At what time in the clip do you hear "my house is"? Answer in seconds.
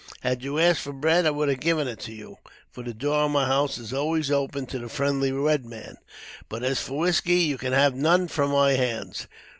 3.29-3.93